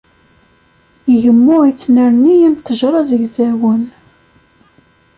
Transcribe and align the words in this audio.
Igemmu 1.13 1.57
yettnerni 1.67 2.33
am 2.47 2.55
ttejra 2.57 3.01
zegzawen. 3.09 3.83